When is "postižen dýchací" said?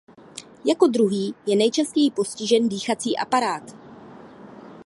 2.11-3.17